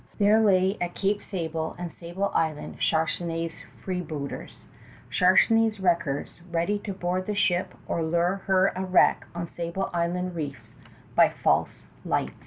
[0.17, 3.53] There lay at Cape Sable and Sable Island Charnisay's
[3.83, 4.55] freebooters,
[5.11, 10.33] Charnisay's wreckers, ready to board the ship or lure her a wreck on Sable Island
[10.33, 10.73] reefs
[11.13, 12.33] by false lights.